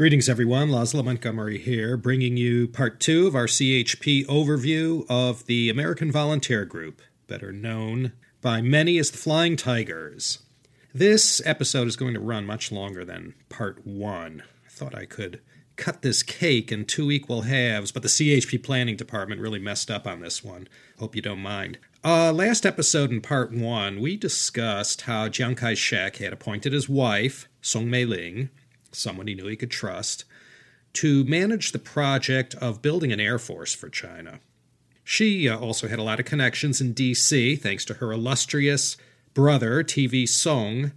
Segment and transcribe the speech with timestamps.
[0.00, 0.70] Greetings, everyone.
[0.70, 6.64] Laszlo Montgomery here, bringing you part two of our CHP overview of the American Volunteer
[6.64, 10.38] Group, better known by many as the Flying Tigers.
[10.94, 14.42] This episode is going to run much longer than part one.
[14.64, 15.42] I thought I could
[15.76, 20.06] cut this cake in two equal halves, but the CHP planning department really messed up
[20.06, 20.66] on this one.
[20.98, 21.76] Hope you don't mind.
[22.02, 26.88] Uh, last episode in part one, we discussed how Chiang Kai shek had appointed his
[26.88, 28.48] wife, Song Mei Ling,
[28.92, 30.24] someone he knew he could trust,
[30.92, 34.40] to manage the project of building an air force for China.
[35.04, 38.96] She uh, also had a lot of connections in D.C., thanks to her illustrious
[39.34, 40.92] brother, TV Song.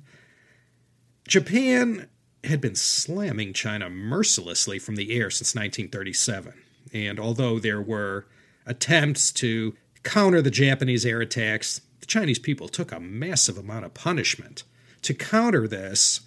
[1.28, 2.08] Japan
[2.44, 6.54] had been slamming China mercilessly from the air since 1937.
[6.94, 8.28] And although there were
[8.66, 13.94] attempts to counter the Japanese air attacks, the Chinese people took a massive amount of
[13.94, 14.64] punishment.
[15.04, 16.22] To counter this,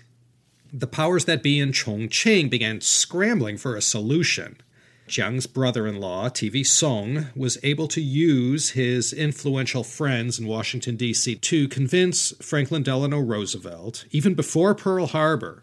[0.72, 4.58] the powers that be in Chongqing began scrambling for a solution.
[5.08, 10.96] Chiang's brother in law, TV Song, was able to use his influential friends in Washington,
[10.96, 15.62] D.C., to convince Franklin Delano Roosevelt, even before Pearl Harbor,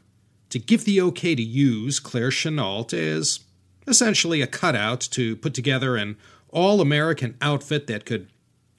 [0.50, 3.42] to give the okay to use Claire Chennault as
[3.86, 6.16] essentially a cutout to put together an
[6.50, 8.30] all American outfit that could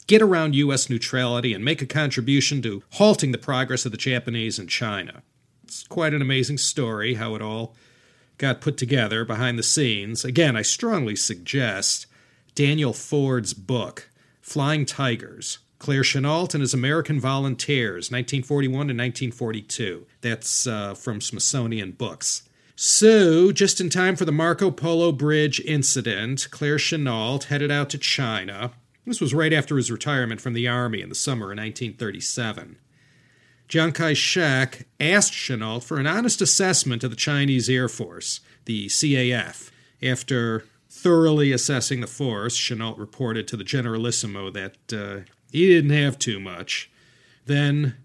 [0.06, 0.88] get around U.S.
[0.88, 5.22] neutrality and make a contribution to halting the progress of the Japanese in China.
[5.74, 7.74] It's quite an amazing story how it all
[8.38, 10.24] got put together behind the scenes.
[10.24, 12.06] Again, I strongly suggest
[12.54, 14.08] Daniel Ford's book,
[14.40, 20.06] Flying Tigers Claire Chennault and his American Volunteers, 1941 to 1942.
[20.20, 22.48] That's uh, from Smithsonian Books.
[22.76, 27.98] So, just in time for the Marco Polo Bridge incident, Claire Chennault headed out to
[27.98, 28.70] China.
[29.04, 32.76] This was right after his retirement from the Army in the summer of 1937.
[33.74, 38.86] Chiang Kai shek asked Chennault for an honest assessment of the Chinese Air Force, the
[38.86, 39.72] CAF.
[40.00, 46.20] After thoroughly assessing the force, Chennault reported to the Generalissimo that uh, he didn't have
[46.20, 46.88] too much.
[47.46, 47.96] Then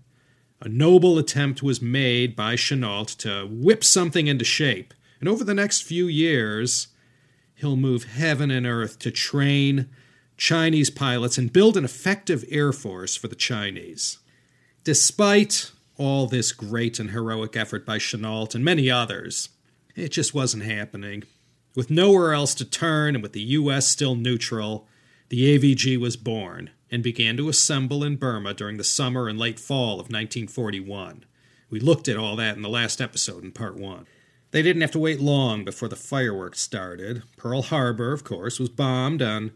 [0.59, 5.53] a noble attempt was made by Chennault to whip something into shape, and over the
[5.53, 6.87] next few years,
[7.53, 9.87] he'll move heaven and earth to train
[10.35, 14.17] Chinese pilots and build an effective air force for the Chinese.
[14.83, 19.49] Despite all this great and heroic effort by Chennault and many others,
[19.95, 21.23] it just wasn't happening.
[21.75, 23.87] With nowhere else to turn and with the U.S.
[23.87, 24.87] still neutral,
[25.27, 29.59] the AVG was born and began to assemble in Burma during the summer and late
[29.59, 31.25] fall of 1941.
[31.69, 34.07] We looked at all that in the last episode in part one.
[34.51, 37.21] They didn't have to wait long before the fireworks started.
[37.37, 39.51] Pearl Harbor, of course, was bombed on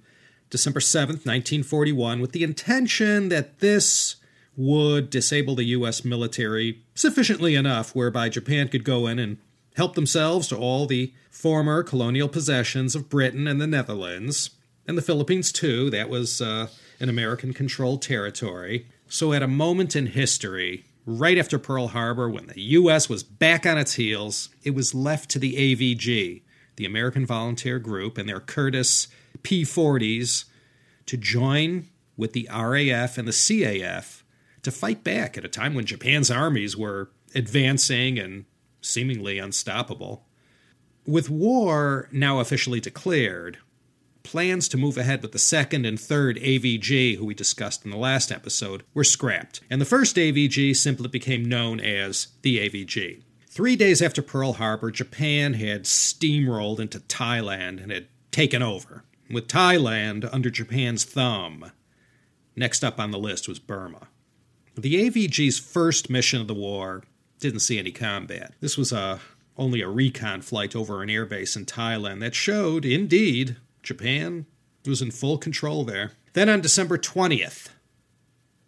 [0.51, 4.17] December 7th, 1941, with the intention that this
[4.55, 6.05] would disable the U.S.
[6.05, 9.37] military sufficiently enough whereby Japan could go in and
[9.75, 14.51] help themselves to all the former colonial possessions of Britain and the Netherlands,
[14.87, 15.89] and the Philippines too.
[15.89, 16.67] That was uh,
[16.99, 18.87] an American controlled territory.
[19.07, 23.09] So, at a moment in history, right after Pearl Harbor, when the U.S.
[23.09, 26.41] was back on its heels, it was left to the AVG,
[26.75, 29.07] the American Volunteer Group, and their Curtiss
[29.41, 30.45] P 40s
[31.05, 34.22] to join with the RAF and the CAF
[34.63, 38.45] to fight back at a time when Japan's armies were advancing and
[38.81, 40.25] seemingly unstoppable.
[41.05, 43.57] With war now officially declared,
[44.23, 47.97] plans to move ahead with the second and third AVG, who we discussed in the
[47.97, 53.21] last episode, were scrapped, and the first AVG simply became known as the AVG.
[53.49, 59.47] Three days after Pearl Harbor, Japan had steamrolled into Thailand and had taken over, with
[59.47, 61.71] Thailand under Japan's thumb.
[62.55, 64.07] Next up on the list was Burma.
[64.75, 67.03] The AVG's first mission of the war
[67.39, 68.53] didn't see any combat.
[68.59, 69.19] This was a
[69.55, 74.47] only a recon flight over an airbase in Thailand that showed, indeed, Japan
[74.85, 76.13] was in full control there.
[76.33, 77.69] Then on December 20th,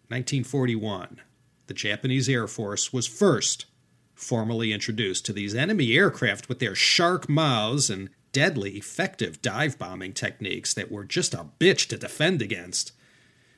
[0.08, 1.20] 1941,
[1.66, 3.66] the Japanese Air Force was first
[4.14, 10.12] formally introduced to these enemy aircraft with their shark mouths and deadly effective dive bombing
[10.12, 12.92] techniques that were just a bitch to defend against.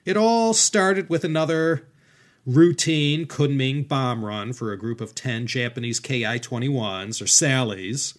[0.04, 1.88] It all started with another
[2.48, 8.16] routine Kunming bomb run for a group of 10 Japanese Ki 21s or Sallies.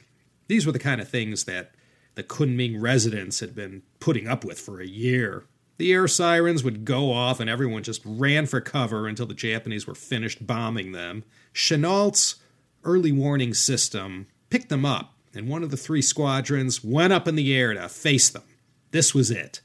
[0.48, 1.72] These were the kind of things that
[2.14, 5.46] the Kunming residents had been putting up with for a year.
[5.78, 9.88] The air sirens would go off and everyone just ran for cover until the Japanese
[9.88, 11.24] were finished bombing them.
[11.52, 12.36] Chennault's
[12.84, 17.36] early warning system picked them up, and one of the three squadrons went up in
[17.36, 18.44] the air to face them.
[18.92, 19.62] This was it.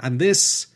[0.00, 0.66] On this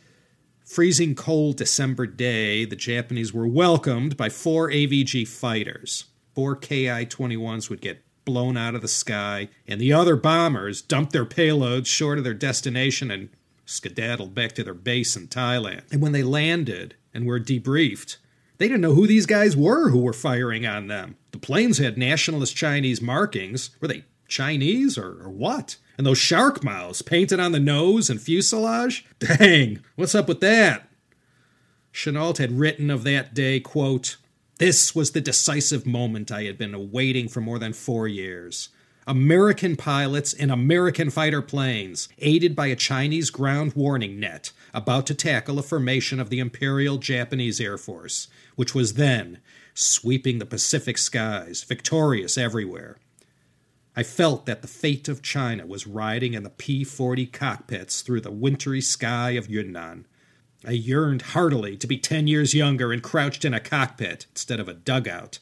[0.76, 6.04] freezing cold December day, the Japanese were welcomed by four AVG fighters.
[6.34, 11.12] Four Ki 21s would get blown out of the sky, and the other bombers dumped
[11.12, 13.30] their payloads short of their destination and
[13.64, 15.90] skedaddled back to their base in Thailand.
[15.90, 18.18] And when they landed and were debriefed,
[18.58, 21.16] they didn't know who these guys were who were firing on them.
[21.30, 23.70] The planes had nationalist Chinese markings.
[23.80, 25.78] Were they Chinese or, or what?
[25.96, 29.06] And those shark mouths painted on the nose and fuselage?
[29.18, 30.88] Dang, what's up with that?
[31.92, 34.16] Chennault had written of that day, quote,
[34.58, 38.68] This was the decisive moment I had been awaiting for more than four years.
[39.08, 45.14] American pilots in American fighter planes, aided by a Chinese ground warning net, about to
[45.14, 48.26] tackle a formation of the Imperial Japanese Air Force,
[48.56, 49.38] which was then
[49.74, 52.98] sweeping the Pacific skies, victorious everywhere.
[53.96, 58.20] I felt that the fate of China was riding in the P 40 cockpits through
[58.20, 60.06] the wintry sky of Yunnan.
[60.66, 64.68] I yearned heartily to be ten years younger and crouched in a cockpit instead of
[64.68, 65.38] a dugout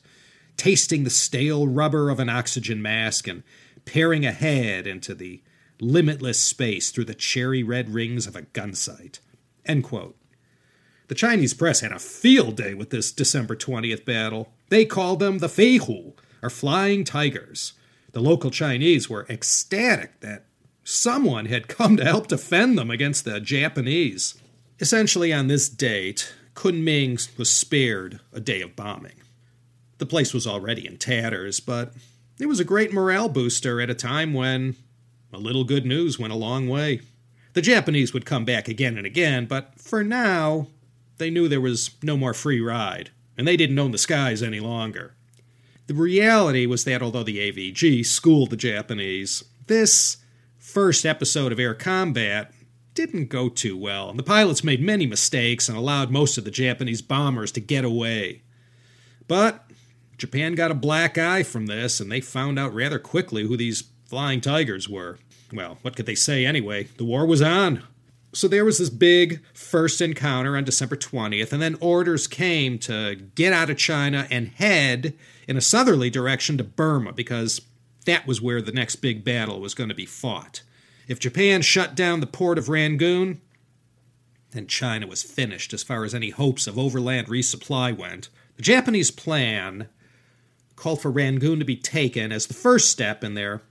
[0.57, 3.43] tasting the stale rubber of an oxygen mask and
[3.85, 5.43] peering ahead into the
[5.81, 9.21] limitless space through the cherry red rings of a gun sight.
[9.67, 14.53] The Chinese press had a field day with this December 20th battle.
[14.69, 17.75] They called them the Feihu, or Flying Tigers.
[18.15, 20.45] The local Chinese were ecstatic that
[20.85, 24.37] someone had come to help defend them against the Japanese.
[24.79, 29.17] Essentially, on this date, Kunming was spared a day of bombing.
[29.99, 31.93] The place was already in tatters, but
[32.39, 34.77] it was a great morale booster at a time when
[35.33, 37.01] a little good news went a long way.
[37.55, 40.69] The Japanese would come back again and again, but for now,
[41.19, 44.61] they knew there was no more free ride, and they didn't own the skies any
[44.61, 45.17] longer.
[45.87, 50.17] The reality was that although the AVG schooled the Japanese, this
[50.57, 52.53] first episode of air combat
[52.95, 56.51] didn't go too well, and the pilots made many mistakes and allowed most of the
[56.51, 58.43] Japanese bombers to get away.
[59.29, 59.71] But
[60.17, 63.85] Japan got a black eye from this, and they found out rather quickly who these
[64.07, 65.19] flying tigers were.
[65.53, 66.85] Well, what could they say anyway?
[66.97, 67.83] The war was on.
[68.35, 73.15] So there was this big first encounter on December 20th, and then orders came to
[73.15, 75.15] get out of China and head
[75.47, 77.61] in a southerly direction to Burma because
[78.07, 80.63] that was where the next big battle was going to be fought.
[81.07, 83.41] If Japan shut down the port of Rangoon,
[84.51, 88.31] then China was finished as far as any hopes of overland resupply went.
[88.57, 89.89] The Japanese plan
[90.75, 93.63] called for Rangoon to be taken as the first step in their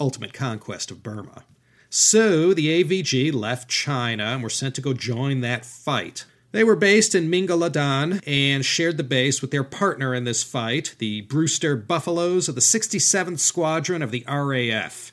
[0.00, 1.44] ultimate conquest of Burma.
[1.90, 6.26] So the AVG left China and were sent to go join that fight.
[6.52, 10.96] They were based in Mingaladon and shared the base with their partner in this fight,
[10.98, 15.12] the Brewster Buffaloes of the 67th Squadron of the RAF.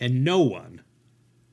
[0.00, 0.82] And no one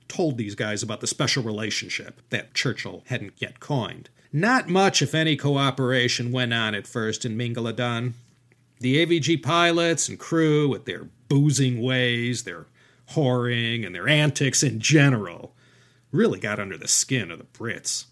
[0.08, 4.10] told these guys about the special relationship that Churchill hadn't yet coined.
[4.34, 8.14] Not much, if any, cooperation went on at first in Mingaladon.
[8.80, 12.66] The AVG pilots and crew, with their boozing ways, their
[13.14, 15.54] whoring, and their antics in general,
[16.12, 18.06] really got under the skin of the Brits.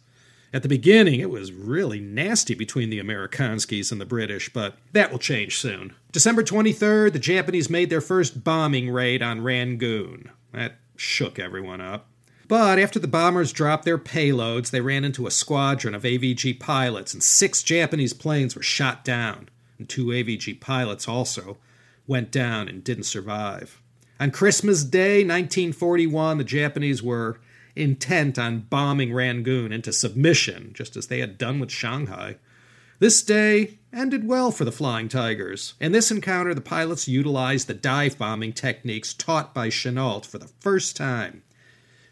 [0.52, 5.12] At the beginning, it was really nasty between the Amerikanskis and the British, but that
[5.12, 5.94] will change soon.
[6.12, 10.32] December 23rd, the Japanese made their first bombing raid on Rangoon.
[10.54, 12.08] That shook everyone up.
[12.48, 17.14] But after the bombers dropped their payloads, they ran into a squadron of AVG pilots,
[17.14, 21.58] and six Japanese planes were shot down and two AVG pilots also,
[22.06, 23.82] went down and didn't survive.
[24.22, 27.40] On Christmas Day, 1941, the Japanese were
[27.74, 32.36] intent on bombing Rangoon into submission, just as they had done with Shanghai.
[33.00, 35.76] This day ended well for the Flying Tigers.
[35.80, 40.52] In this encounter, the pilots utilized the dive bombing techniques taught by Chennault for the
[40.60, 41.44] first time.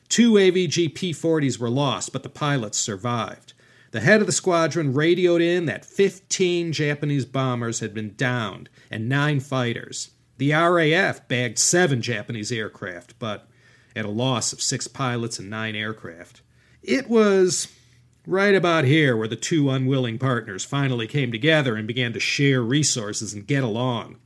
[0.07, 3.51] Two AVG P 40s were lost, but the pilots survived.
[3.91, 9.09] The head of the squadron radioed in that 15 Japanese bombers had been downed and
[9.09, 10.11] nine fighters.
[10.37, 13.47] The RAF bagged seven Japanese aircraft, but
[13.95, 16.41] at a loss of six pilots and nine aircraft.
[16.83, 17.67] It was
[18.27, 22.61] right about here where the two unwilling partners finally came together and began to share
[22.61, 24.17] resources and get along.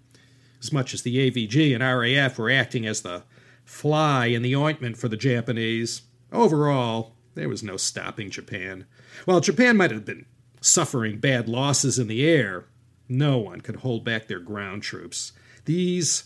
[0.62, 3.24] As much as the AVG and RAF were acting as the
[3.63, 6.01] fly in the ointment for the Japanese,
[6.32, 8.86] overall, there was no stopping Japan.
[9.25, 10.25] While Japan might have been
[10.60, 12.65] suffering bad losses in the air,
[13.08, 15.32] no one could hold back their ground troops.
[15.65, 16.25] These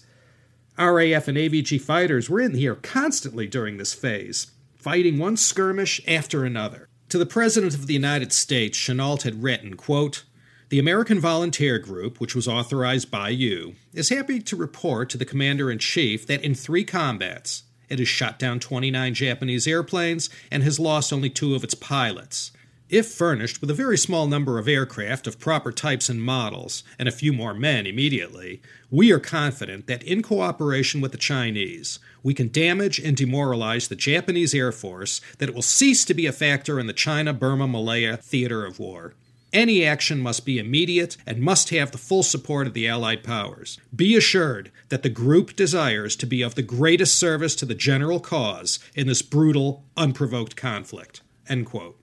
[0.78, 6.44] RAF and AVG fighters were in air constantly during this phase, fighting one skirmish after
[6.44, 6.88] another.
[7.10, 10.24] To the President of the United States, Chennault had written, quote,
[10.70, 15.26] the American Volunteer Group, which was authorized by you, is happy to report to the
[15.26, 20.64] Commander in Chief that in three combats, it has shot down 29 Japanese airplanes and
[20.64, 22.52] has lost only two of its pilots.
[22.96, 27.10] If furnished with a very small number of aircraft of proper types and models, and
[27.10, 32.34] a few more men immediately, we are confident that in cooperation with the Chinese, we
[32.34, 36.32] can damage and demoralize the Japanese Air Force, that it will cease to be a
[36.32, 39.14] factor in the China Burma Malaya theater of war.
[39.52, 43.78] Any action must be immediate and must have the full support of the Allied powers.
[43.94, 48.22] Be assured that the group desires to be of the greatest service to the general
[48.22, 51.20] cause in this brutal, unprovoked conflict.
[51.50, 52.00] End quote.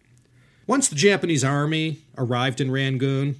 [0.67, 3.37] Once the Japanese army arrived in Rangoon,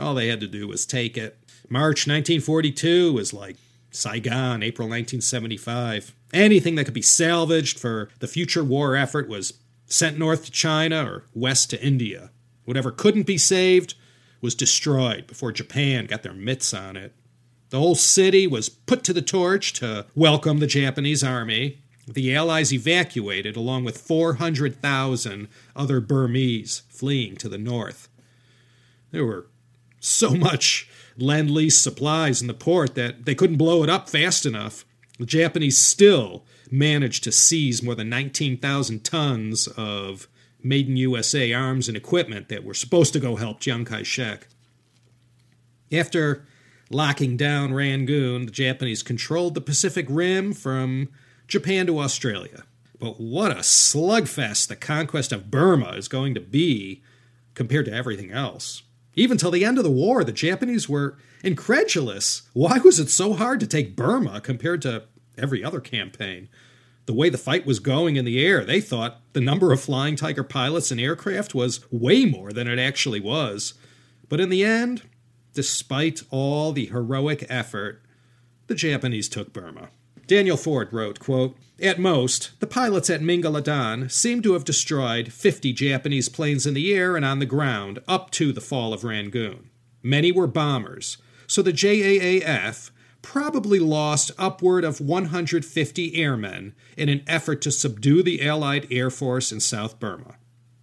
[0.00, 1.38] all they had to do was take it.
[1.68, 3.56] March 1942 was like
[3.90, 6.14] Saigon, April 1975.
[6.32, 9.54] Anything that could be salvaged for the future war effort was
[9.86, 12.30] sent north to China or west to India.
[12.64, 13.94] Whatever couldn't be saved
[14.40, 17.14] was destroyed before Japan got their mitts on it.
[17.70, 22.72] The whole city was put to the torch to welcome the Japanese army, the Allies
[22.72, 28.08] evacuated along with 400,000 other Burmese fleeing to the north.
[29.10, 29.46] There were
[30.00, 34.44] so much lend lease supplies in the port that they couldn't blow it up fast
[34.46, 34.84] enough.
[35.18, 40.26] The Japanese still managed to seize more than 19,000 tons of
[40.62, 44.48] made in USA arms and equipment that were supposed to go help Chiang Kai shek.
[45.92, 46.46] After
[46.90, 51.08] locking down Rangoon, the Japanese controlled the Pacific Rim from
[51.52, 52.64] Japan to Australia.
[52.98, 57.02] But what a slugfest the conquest of Burma is going to be
[57.52, 58.84] compared to everything else.
[59.16, 62.48] Even till the end of the war, the Japanese were incredulous.
[62.54, 65.02] Why was it so hard to take Burma compared to
[65.36, 66.48] every other campaign?
[67.04, 70.16] The way the fight was going in the air, they thought the number of Flying
[70.16, 73.74] Tiger pilots and aircraft was way more than it actually was.
[74.26, 75.02] But in the end,
[75.52, 78.00] despite all the heroic effort,
[78.68, 79.90] the Japanese took Burma.
[80.32, 85.74] Daniel Ford wrote, quote, At most, the pilots at Mingaladon seem to have destroyed 50
[85.74, 89.68] Japanese planes in the air and on the ground up to the fall of Rangoon.
[90.02, 97.60] Many were bombers, so the JAAF probably lost upward of 150 airmen in an effort
[97.60, 100.36] to subdue the Allied Air Force in South Burma.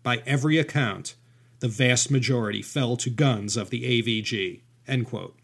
[0.04, 1.16] By every account,
[1.60, 4.62] the vast majority fell to guns of the AVG.
[4.88, 5.39] End quote.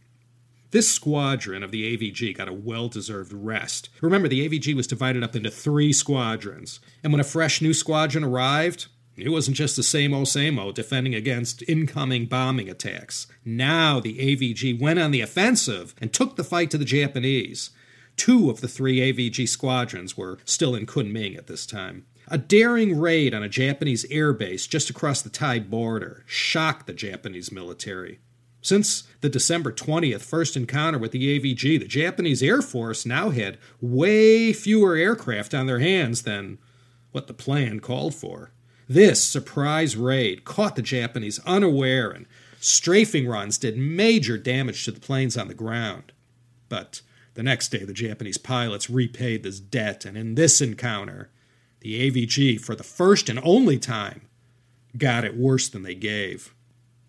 [0.72, 3.89] This squadron of the AVG got a well deserved rest.
[4.01, 8.24] Remember, the AVG was divided up into three squadrons, and when a fresh new squadron
[8.24, 13.27] arrived, it wasn't just the same old same old defending against incoming bombing attacks.
[13.45, 17.69] Now the AVG went on the offensive and took the fight to the Japanese.
[18.17, 22.05] Two of the three AVG squadrons were still in Kunming at this time.
[22.27, 27.51] A daring raid on a Japanese airbase just across the Thai border shocked the Japanese
[27.51, 28.19] military.
[28.65, 33.60] Since the December 20th first encounter with the AVG, the Japanese Air Force now had
[33.79, 36.57] way fewer aircraft on their hands than
[37.12, 38.53] what the plan called for.
[38.89, 42.25] This surprise raid caught the Japanese unaware, and
[42.60, 46.12] strafing runs did major damage to the planes on the ground.
[46.67, 47.03] But
[47.36, 51.29] the next day, the Japanese pilots repaid this debt, and in this encounter,
[51.81, 54.22] the AVG, for the first and only time,
[54.98, 56.55] got it worse than they gave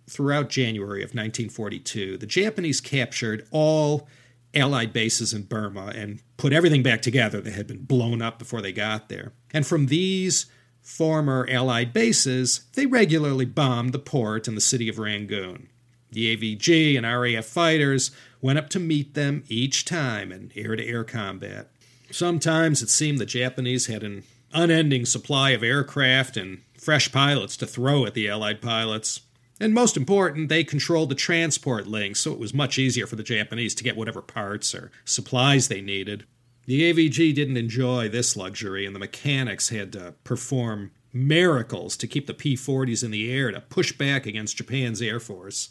[0.08, 4.08] throughout January of 1942, the Japanese captured all
[4.54, 8.62] Allied bases in Burma and put everything back together that had been blown up before
[8.62, 9.32] they got there.
[9.52, 10.46] And from these
[10.80, 15.68] former Allied bases, they regularly bombed the port and the city of Rangoon.
[16.10, 20.86] The AVG and RAF fighters went up to meet them each time in air to
[20.86, 21.70] air combat.
[22.10, 24.22] Sometimes it seemed the Japanese had an
[24.52, 29.20] unending supply of aircraft and fresh pilots to throw at the Allied pilots.
[29.58, 33.22] And most important, they controlled the transport links, so it was much easier for the
[33.22, 36.24] Japanese to get whatever parts or supplies they needed.
[36.66, 42.26] The AVG didn't enjoy this luxury, and the mechanics had to perform miracles to keep
[42.26, 45.70] the P 40s in the air to push back against Japan's Air Force.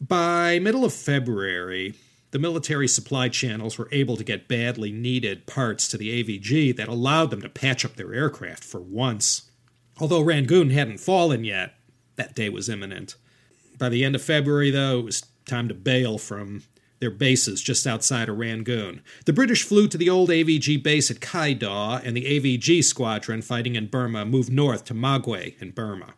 [0.00, 1.94] By middle of February,
[2.30, 6.88] the military supply channels were able to get badly needed parts to the AVG that
[6.88, 9.50] allowed them to patch up their aircraft for once.
[9.98, 11.74] Although Rangoon hadn't fallen yet,
[12.16, 13.14] that day was imminent.
[13.78, 16.62] By the end of February, though, it was time to bail from
[16.98, 19.02] their bases just outside of Rangoon.
[19.26, 23.76] The British flew to the old AVG base at Kyedaw, and the AVG squadron fighting
[23.76, 26.14] in Burma moved north to Magwe in Burma.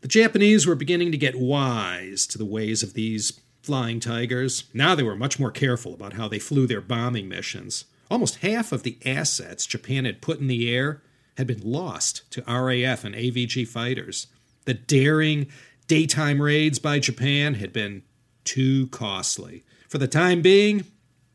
[0.00, 4.64] The Japanese were beginning to get wise to the ways of these flying tigers.
[4.74, 7.84] Now they were much more careful about how they flew their bombing missions.
[8.10, 11.02] Almost half of the assets Japan had put in the air
[11.38, 14.26] had been lost to RAF and AVG fighters.
[14.64, 15.48] The daring
[15.88, 18.02] daytime raids by Japan had been
[18.44, 19.64] too costly.
[19.88, 20.84] For the time being,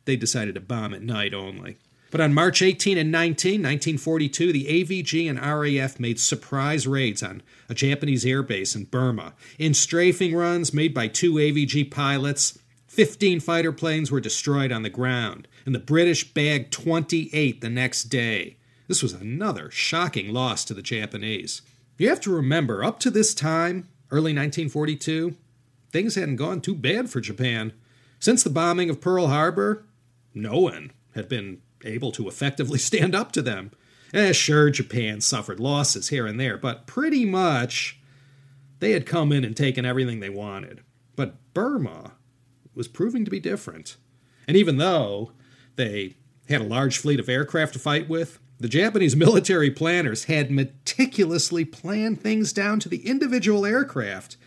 [0.06, 1.78] they decided to bomb at night only.
[2.10, 7.44] But on March 18 and 19, 1942, the AVG and RAF made surprise raids on
[7.68, 9.34] a Japanese airbase in Burma.
[9.60, 12.58] In strafing runs made by two AVG pilots,
[12.88, 18.06] 15 fighter planes were destroyed on the ground, and the British bagged 28 the next
[18.06, 18.56] day.
[18.88, 21.62] This was another shocking loss to the Japanese.
[21.98, 25.36] You have to remember, up to this time, early 1942,
[25.92, 27.74] things hadn't gone too bad for Japan.
[28.20, 29.84] Since the bombing of Pearl Harbor,
[30.34, 33.72] no one had been able to effectively stand up to them.
[34.14, 38.00] Eh, sure, Japan suffered losses here and there, but pretty much
[38.80, 40.82] they had come in and taken everything they wanted.
[41.16, 42.14] But Burma
[42.76, 43.98] was proving to be different.
[44.48, 45.32] And even though
[45.76, 46.16] they
[46.48, 51.66] had a large fleet of aircraft to fight with, the Japanese military planners had meticulously
[51.66, 54.38] planned things down to the individual aircraft.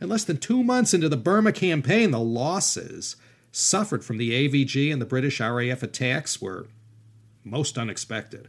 [0.00, 3.16] And less than two months into the Burma campaign, the losses
[3.50, 6.66] suffered from the AVG and the British RAF attacks were
[7.44, 8.48] most unexpected.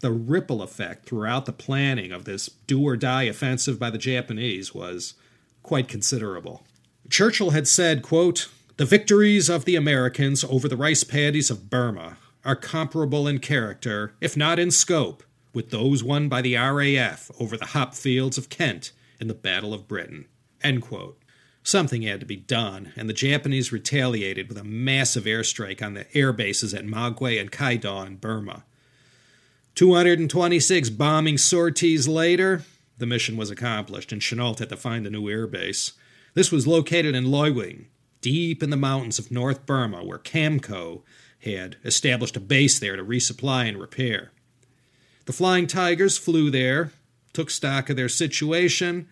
[0.00, 4.74] The ripple effect throughout the planning of this do or die offensive by the Japanese
[4.74, 5.14] was
[5.62, 6.64] quite considerable.
[7.08, 12.16] Churchill had said, quote, The victories of the Americans over the rice paddies of Burma
[12.44, 15.22] are comparable in character, if not in scope,
[15.52, 19.72] with those won by the RAF over the hop fields of Kent in the Battle
[19.72, 20.26] of Britain.
[21.66, 26.06] Something had to be done, and the Japanese retaliated with a massive airstrike on the
[26.14, 28.64] air bases at Magwe and Kyedaw in Burma.
[29.74, 32.64] 226 bombing sorties later,
[32.98, 35.92] the mission was accomplished, and Chennault had to find a new air base.
[36.34, 37.86] This was located in Loiwing,
[38.20, 41.02] deep in the mountains of North Burma, where Camco
[41.44, 44.32] had established a base there to resupply and repair.
[45.26, 46.92] The Flying Tigers flew there,
[47.32, 49.08] took stock of their situation,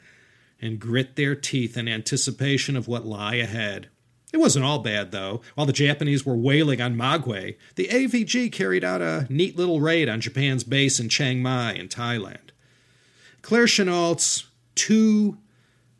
[0.60, 3.88] and grit their teeth in anticipation of what lay ahead.
[4.32, 5.42] It wasn't all bad, though.
[5.54, 10.08] While the Japanese were wailing on Magwe, the AVG carried out a neat little raid
[10.08, 12.50] on Japan's base in Chiang Mai in Thailand.
[13.42, 15.38] Claire Chennault's two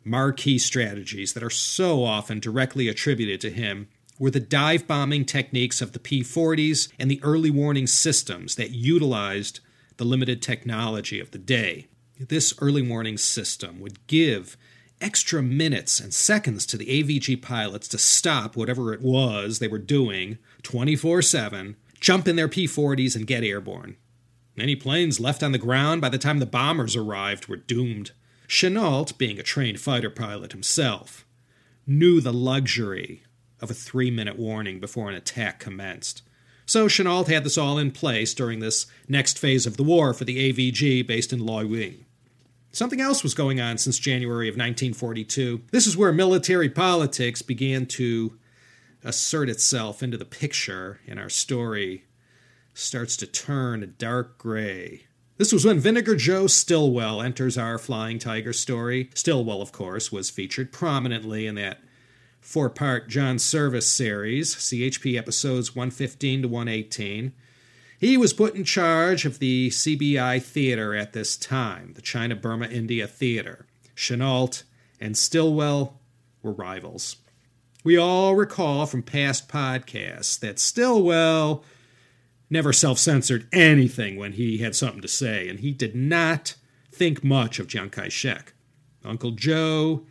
[0.03, 3.87] marquee strategies that are so often directly attributed to him
[4.19, 8.71] were the dive bombing techniques of the P 40s and the early warning systems that
[8.71, 9.59] utilized
[9.97, 11.87] the limited technology of the day.
[12.19, 14.57] This early warning system would give
[15.01, 19.79] extra minutes and seconds to the AVG pilots to stop whatever it was they were
[19.79, 23.97] doing 24 7, jump in their P 40s, and get airborne.
[24.57, 28.11] Any planes left on the ground by the time the bombers arrived were doomed.
[28.47, 31.25] Chennault, being a trained fighter pilot himself,
[31.87, 33.23] knew the luxury
[33.63, 36.21] of a three minute warning before an attack commenced.
[36.65, 40.25] So Chennault had this all in place during this next phase of the war for
[40.25, 42.03] the AVG based in Loiwing.
[42.71, 45.61] Something else was going on since January of 1942.
[45.71, 48.37] This is where military politics began to
[49.03, 52.05] assert itself into the picture, and our story
[52.73, 55.05] starts to turn a dark gray.
[55.37, 59.09] This was when Vinegar Joe Stilwell enters our Flying Tiger story.
[59.13, 61.79] Stilwell, of course, was featured prominently in that
[62.43, 67.33] four part John Service series, CHP episodes 115 to 118.
[67.97, 72.67] He was put in charge of the CBI theater at this time, the China Burma
[72.67, 73.65] India Theater.
[73.95, 74.63] Chennault
[74.99, 76.01] and Stilwell
[76.41, 77.15] were rivals.
[77.83, 81.63] We all recall from past podcasts that Stilwell
[82.49, 86.55] never self censored anything when he had something to say, and he did not
[86.91, 88.53] think much of Chiang Kai shek.
[89.05, 90.05] Uncle Joe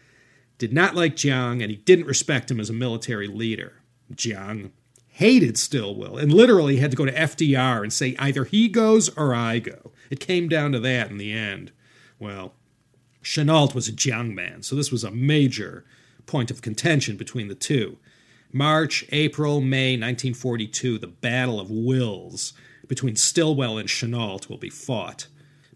[0.62, 3.82] did not like Jiang, and he didn't respect him as a military leader.
[4.14, 4.70] Jiang
[5.08, 9.34] hated Stilwell and literally had to go to FDR and say either he goes or
[9.34, 9.90] I go.
[10.08, 11.72] It came down to that in the end.
[12.20, 12.54] Well,
[13.24, 15.84] Chennault was a Jiang man, so this was a major
[16.26, 17.98] point of contention between the two.
[18.52, 22.52] March, April, May 1942, the Battle of Wills
[22.86, 25.26] between Stilwell and Chennault will be fought.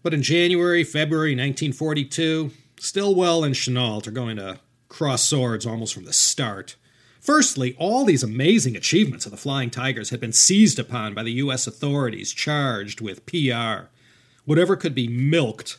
[0.01, 6.05] But in January, February 1942, Stilwell and Chennault are going to cross swords almost from
[6.05, 6.75] the start.
[7.19, 11.33] Firstly, all these amazing achievements of the Flying Tigers had been seized upon by the
[11.33, 11.67] U.S.
[11.67, 13.89] authorities charged with PR.
[14.45, 15.77] Whatever could be milked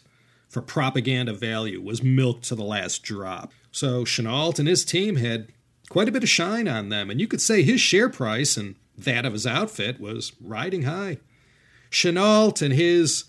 [0.48, 3.52] for propaganda value was milked to the last drop.
[3.70, 5.48] So Chennault and his team had
[5.88, 8.74] quite a bit of shine on them, and you could say his share price and
[8.96, 11.18] that of his outfit was riding high.
[11.90, 13.24] Chennault and his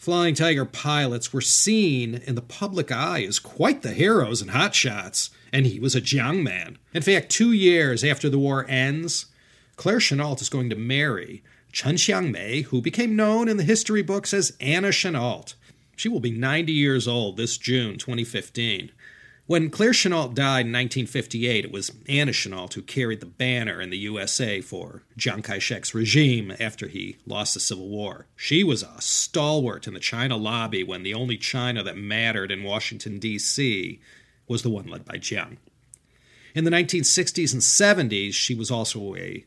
[0.00, 5.28] Flying Tiger pilots were seen in the public eye as quite the heroes and hotshots,
[5.52, 6.78] and he was a young man.
[6.94, 9.26] In fact, two years after the war ends,
[9.76, 14.32] Claire Chennault is going to marry Chen Xiangmei, who became known in the history books
[14.32, 15.52] as Anna Chennault.
[15.96, 18.92] She will be 90 years old this June 2015.
[19.50, 23.90] When Claire Chennault died in 1958, it was Anna Chennault who carried the banner in
[23.90, 28.28] the USA for Chiang Kai shek's regime after he lost the Civil War.
[28.36, 32.62] She was a stalwart in the China lobby when the only China that mattered in
[32.62, 33.98] Washington, D.C.
[34.46, 35.58] was the one led by Chiang.
[36.54, 37.60] In the 1960s and
[38.08, 39.44] 70s, she was also a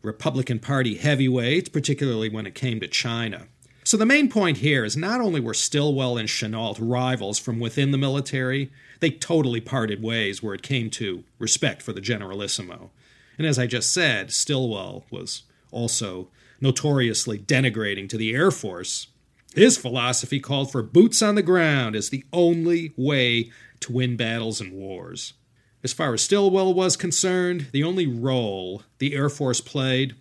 [0.00, 3.48] Republican Party heavyweight, particularly when it came to China.
[3.84, 7.90] So the main point here is not only were Stilwell and Chennault rivals from within
[7.90, 12.90] the military, they totally parted ways where it came to respect for the Generalissimo.
[13.38, 16.28] And as I just said, Stilwell was also
[16.60, 19.08] notoriously denigrating to the Air Force.
[19.54, 24.60] His philosophy called for boots on the ground as the only way to win battles
[24.60, 25.34] and wars.
[25.84, 30.14] As far as Stilwell was concerned, the only role the Air Force played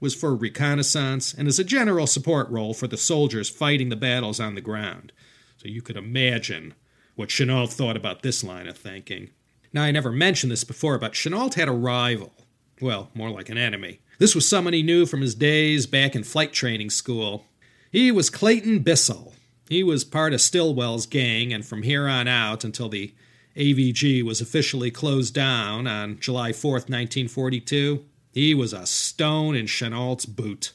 [0.00, 4.40] was for reconnaissance and as a general support role for the soldiers fighting the battles
[4.40, 5.12] on the ground.
[5.56, 6.74] So you could imagine
[7.14, 9.30] what Chennault thought about this line of thinking.
[9.72, 12.32] Now, I never mentioned this before, but Chennault had a rival.
[12.80, 14.00] Well, more like an enemy.
[14.18, 17.46] This was someone he knew from his days back in flight training school.
[17.90, 19.34] He was Clayton Bissell.
[19.68, 23.14] He was part of Stilwell's gang, and from here on out until the
[23.56, 30.26] AVG was officially closed down on July 4th, 1942, he was a stone in Chennault's
[30.26, 30.72] boot.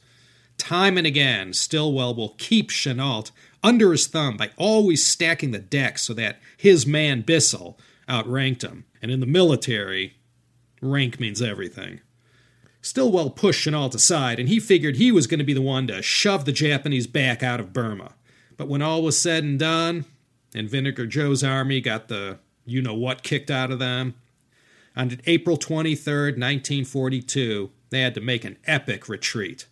[0.58, 3.32] Time and again, Stilwell will keep Chennault
[3.68, 7.78] under his thumb by always stacking the deck so that his man Bissell
[8.08, 8.86] outranked him.
[9.02, 10.16] And in the military,
[10.82, 12.00] rank means everything.
[12.82, 16.02] Stilwell pushed Chennault aside, and he figured he was going to be the one to
[16.02, 18.14] shove the Japanese back out of Burma.
[18.56, 20.06] But when all was said and done,
[20.56, 24.16] and Vinegar Joe's army got the you know what kicked out of them,
[24.96, 29.66] on April 23, 1942, they had to make an epic retreat.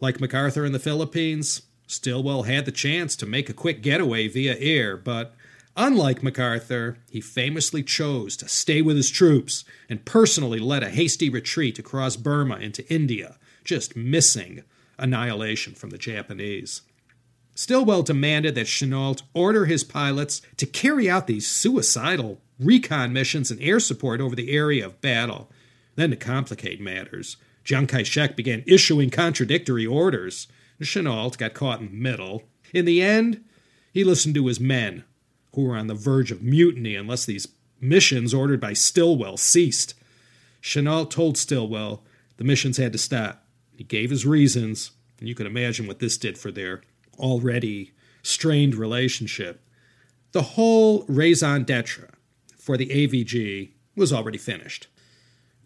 [0.00, 4.56] Like MacArthur in the Philippines, Stilwell had the chance to make a quick getaway via
[4.58, 5.34] air, but
[5.74, 11.30] unlike MacArthur, he famously chose to stay with his troops and personally led a hasty
[11.30, 14.62] retreat across Burma into India, just missing
[14.98, 16.82] annihilation from the Japanese.
[17.54, 23.60] Stilwell demanded that Chennault order his pilots to carry out these suicidal recon missions and
[23.62, 25.50] air support over the area of battle.
[25.96, 30.48] Then, to complicate matters, Chiang Kai shek began issuing contradictory orders.
[30.84, 32.44] Chennault got caught in the middle.
[32.72, 33.44] In the end,
[33.92, 35.04] he listened to his men,
[35.54, 37.48] who were on the verge of mutiny unless these
[37.80, 39.94] missions ordered by Stilwell ceased.
[40.62, 42.02] Chennault told Stilwell
[42.36, 43.44] the missions had to stop.
[43.76, 46.82] He gave his reasons, and you can imagine what this did for their
[47.18, 49.60] already strained relationship.
[50.32, 52.10] The whole raison d'etre
[52.56, 54.86] for the AVG was already finished.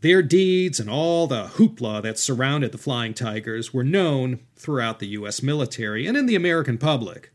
[0.03, 5.07] Their deeds and all the hoopla that surrounded the Flying Tigers were known throughout the
[5.09, 5.45] U.S.
[5.45, 7.33] military and in the American public.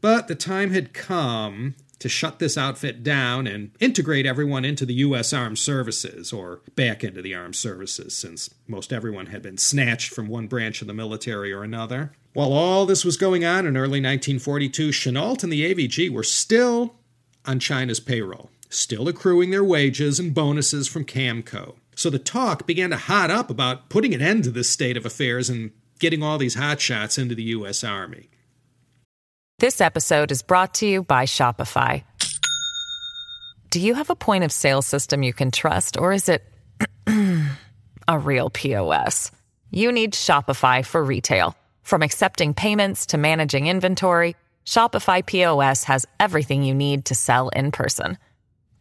[0.00, 4.94] But the time had come to shut this outfit down and integrate everyone into the
[4.94, 5.32] U.S.
[5.32, 10.26] Armed Services, or back into the Armed Services, since most everyone had been snatched from
[10.26, 12.10] one branch of the military or another.
[12.32, 16.96] While all this was going on in early 1942, Chennault and the AVG were still
[17.46, 21.74] on China's payroll still accruing their wages and bonuses from Camco.
[22.02, 25.06] So the talk began to hot up about putting an end to this state of
[25.06, 27.84] affairs and getting all these hotshots into the U.S.
[27.84, 28.28] Army.
[29.60, 32.02] This episode is brought to you by Shopify.
[33.70, 36.42] Do you have a point of sale system you can trust, or is it
[38.08, 39.30] a real POS?
[39.70, 41.54] You need Shopify for retail.
[41.84, 44.34] From accepting payments to managing inventory,
[44.66, 48.18] Shopify POS has everything you need to sell in person.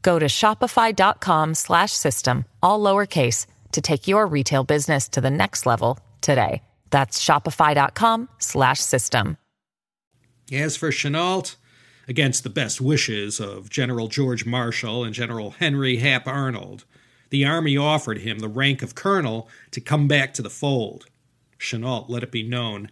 [0.01, 5.65] Go to shopify.com slash system, all lowercase, to take your retail business to the next
[5.65, 6.61] level today.
[6.89, 9.37] That's shopify.com slash system.
[10.51, 11.55] As for Chennault,
[12.07, 16.83] against the best wishes of General George Marshall and General Henry Hap Arnold,
[17.29, 21.05] the Army offered him the rank of colonel to come back to the fold.
[21.57, 22.91] Chennault let it be known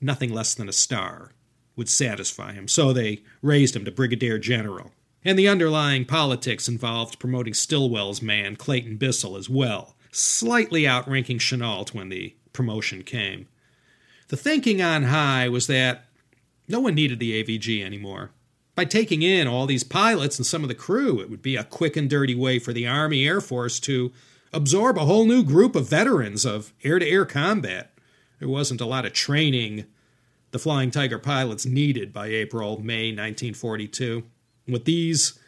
[0.00, 1.32] nothing less than a star
[1.76, 4.92] would satisfy him, so they raised him to brigadier general.
[5.26, 11.92] And the underlying politics involved promoting Stilwell's man, Clayton Bissell, as well, slightly outranking Chennault
[11.92, 13.48] when the promotion came.
[14.28, 16.04] The thinking on high was that
[16.68, 18.30] no one needed the AVG anymore.
[18.76, 21.64] By taking in all these pilots and some of the crew, it would be a
[21.64, 24.12] quick and dirty way for the Army Air Force to
[24.52, 27.98] absorb a whole new group of veterans of air to air combat.
[28.38, 29.86] There wasn't a lot of training
[30.52, 34.22] the Flying Tiger pilots needed by April, May 1942.
[34.66, 35.38] What these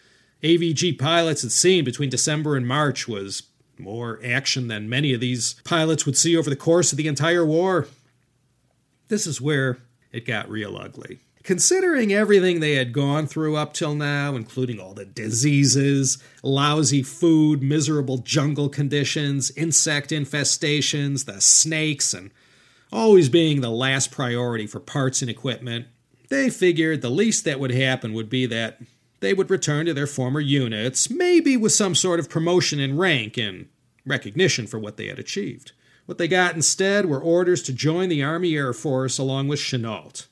[0.43, 3.43] AVG pilots had seen between December and March was
[3.79, 7.45] more action than many of these pilots would see over the course of the entire
[7.45, 7.89] war.
[9.09, 9.79] This is where
[10.13, 11.21] it got real ugly.
[11.43, 17.63] Considering everything they had gone through up till now, including all the diseases, lousy food,
[17.63, 22.31] miserable jungle conditions, insect infestations, the snakes, and
[22.93, 25.87] always being the last priority for parts and equipment,
[26.29, 28.79] they figured the least that would happen would be that
[29.21, 33.37] they would return to their former units, maybe with some sort of promotion in rank
[33.37, 33.69] and
[34.07, 35.73] recognition for what they had achieved.
[36.07, 40.27] What they got instead were orders to join the Army Air Force along with Chennault.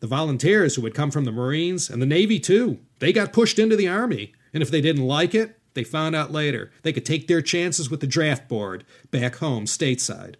[0.00, 3.58] The volunteers who had come from the Marines and the Navy, too, they got pushed
[3.58, 7.06] into the Army, and if they didn't like it, they found out later they could
[7.06, 10.34] take their chances with the draft board back home stateside.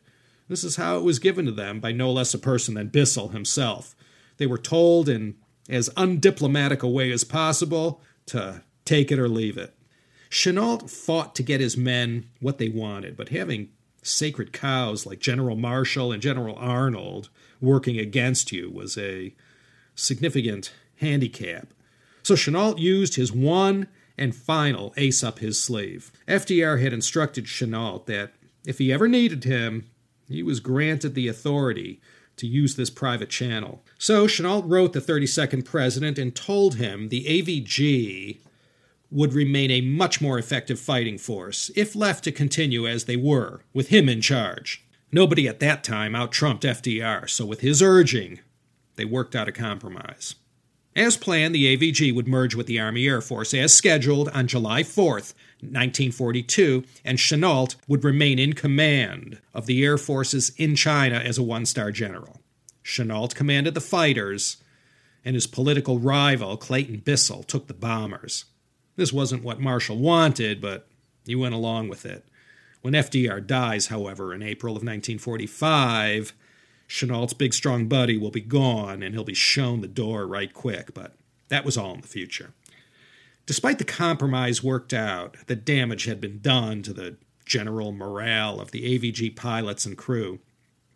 [0.48, 3.28] This is how it was given to them by no less a person than Bissell
[3.28, 3.96] himself.
[4.37, 5.37] They were told in
[5.68, 9.74] as undiplomatic a way as possible to take it or leave it.
[10.31, 13.70] Chennault fought to get his men what they wanted, but having
[14.03, 19.35] sacred cows like General Marshall and General Arnold working against you was a
[19.94, 21.68] significant handicap.
[22.22, 23.87] So Chennault used his one
[24.18, 26.12] and final ace up his sleeve.
[26.29, 28.33] FDR had instructed Chennault that
[28.66, 29.87] if he ever needed him,
[30.29, 32.00] he was granted the authority
[32.37, 33.85] to use this private channel.
[33.99, 38.40] So Chennault wrote the 32nd president and told him the AVG
[39.11, 43.62] would remain a much more effective fighting force if left to continue as they were,
[43.73, 44.85] with him in charge.
[45.12, 48.40] Nobody at that time out trumped FDR, so with his urging,
[48.97, 50.35] they worked out a compromise.
[50.97, 54.83] As planned, the AVG would merge with the Army Air Force as scheduled on July
[54.83, 55.35] 4th,
[55.72, 61.42] 1942, and Chennault would remain in command of the air forces in China as a
[61.42, 62.40] one star general.
[62.83, 64.59] Chennault commanded the fighters,
[65.24, 68.44] and his political rival, Clayton Bissell, took the bombers.
[68.96, 70.87] This wasn't what Marshall wanted, but
[71.27, 72.24] he went along with it.
[72.83, 76.35] When FDR dies, however, in April of 1945,
[76.87, 80.92] Chennault's big strong buddy will be gone and he'll be shown the door right quick,
[80.92, 81.14] but
[81.48, 82.53] that was all in the future.
[83.46, 88.70] Despite the compromise worked out, the damage had been done to the general morale of
[88.70, 90.40] the AVG pilots and crew.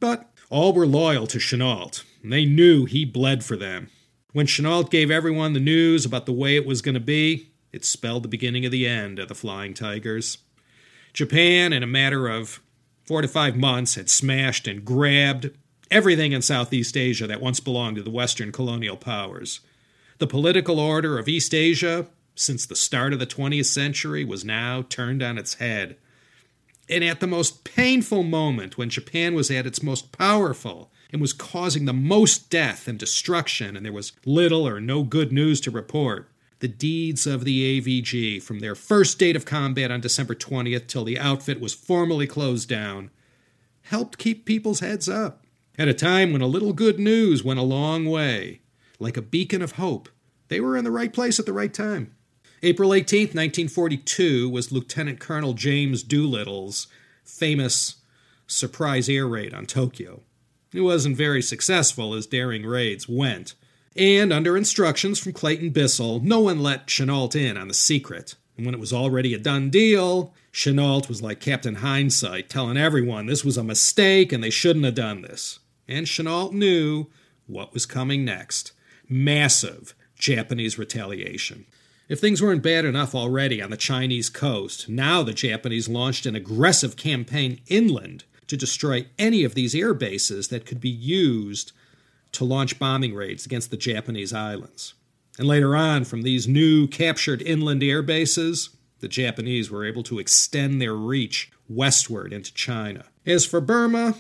[0.01, 3.91] But all were loyal to Chennault, and they knew he bled for them.
[4.33, 7.85] When Chennault gave everyone the news about the way it was going to be, it
[7.85, 10.39] spelled the beginning of the end of the Flying Tigers.
[11.13, 12.61] Japan, in a matter of
[13.05, 15.51] four to five months, had smashed and grabbed
[15.91, 19.61] everything in Southeast Asia that once belonged to the Western colonial powers.
[20.19, 22.07] The political order of East Asia
[22.39, 25.97] since the start of the 20th century was now turned on its head.
[26.89, 31.33] And at the most painful moment, when Japan was at its most powerful and was
[31.33, 35.71] causing the most death and destruction, and there was little or no good news to
[35.71, 40.87] report, the deeds of the AVG from their first date of combat on December 20th
[40.87, 43.11] till the outfit was formally closed down
[43.83, 45.45] helped keep people's heads up.
[45.79, 48.61] At a time when a little good news went a long way,
[48.99, 50.09] like a beacon of hope,
[50.49, 52.15] they were in the right place at the right time.
[52.63, 56.89] April 18, 1942, was Lieutenant Colonel James Doolittle's
[57.25, 57.97] famous
[58.49, 60.23] surprise air raid on Tokyo.
[60.73, 63.55] It wasn't very successful as daring raids went,
[63.95, 68.35] and under instructions from Clayton Bissell, no one let Chennault in on the secret.
[68.57, 73.27] And when it was already a done deal, Chennault was like Captain Hindsight, telling everyone
[73.27, 75.61] this was a mistake and they shouldn't have done this.
[75.87, 77.07] And Chennault knew
[77.47, 78.73] what was coming next
[79.09, 81.65] massive Japanese retaliation.
[82.09, 86.35] If things weren't bad enough already on the Chinese coast, now the Japanese launched an
[86.35, 91.73] aggressive campaign inland to destroy any of these air bases that could be used
[92.33, 94.95] to launch bombing raids against the Japanese islands.
[95.39, 100.19] And later on, from these new captured inland air bases, the Japanese were able to
[100.19, 103.05] extend their reach westward into China.
[103.27, 104.15] As for Burma,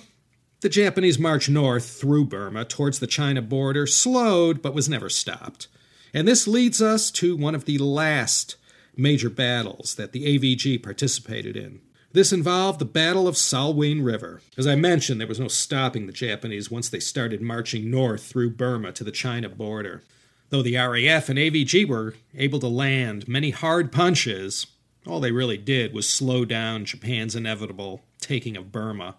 [0.61, 5.68] the Japanese march north through Burma towards the China border slowed but was never stopped.
[6.12, 8.56] And this leads us to one of the last
[8.96, 11.80] major battles that the AVG participated in.
[12.12, 14.40] This involved the Battle of Salween River.
[14.56, 18.50] As I mentioned, there was no stopping the Japanese once they started marching north through
[18.50, 20.02] Burma to the China border.
[20.48, 24.66] Though the RAF and AVG were able to land many hard punches,
[25.06, 29.16] all they really did was slow down Japan's inevitable taking of Burma.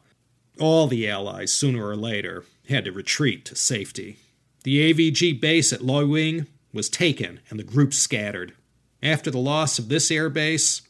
[0.60, 4.18] All the Allies, sooner or later, had to retreat to safety.
[4.64, 8.54] The AVG base at Loiwing was taken and the group scattered.
[9.02, 10.82] After the loss of this air base,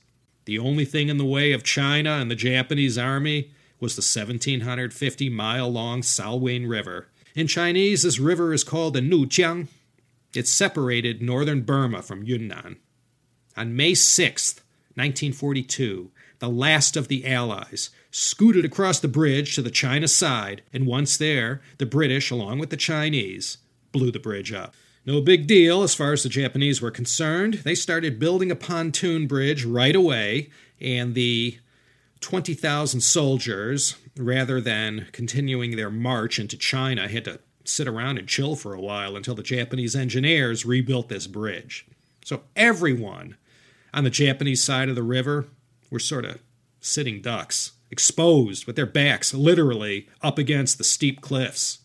[0.45, 5.29] the only thing in the way of China and the Japanese army was the 1750
[5.29, 7.07] mile long Salween River.
[7.35, 9.67] In Chinese, this river is called the Nujiang.
[10.33, 12.77] It separated northern Burma from Yunnan.
[13.55, 14.55] On May 6,
[14.95, 20.87] 1942, the last of the Allies scooted across the bridge to the China side, and
[20.87, 23.57] once there, the British, along with the Chinese,
[23.91, 24.73] blew the bridge up.
[25.09, 27.61] No big deal as far as the Japanese were concerned.
[27.63, 31.57] They started building a pontoon bridge right away, and the
[32.21, 38.55] 20,000 soldiers, rather than continuing their march into China, had to sit around and chill
[38.55, 41.87] for a while until the Japanese engineers rebuilt this bridge.
[42.23, 43.35] So everyone
[43.91, 45.47] on the Japanese side of the river
[45.89, 46.37] were sort of
[46.81, 51.79] sitting ducks, exposed with their backs literally up against the steep cliffs.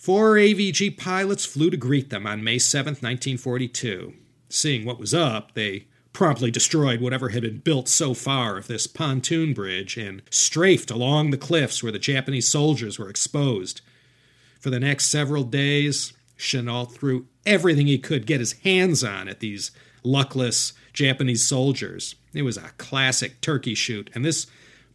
[0.00, 4.14] Four AVG pilots flew to greet them on May 7, 1942.
[4.48, 8.86] Seeing what was up, they promptly destroyed whatever had been built so far of this
[8.86, 13.82] pontoon bridge and strafed along the cliffs where the Japanese soldiers were exposed.
[14.58, 19.40] For the next several days, Chennault threw everything he could get his hands on at
[19.40, 19.70] these
[20.02, 22.14] luckless Japanese soldiers.
[22.32, 24.46] It was a classic turkey shoot, and this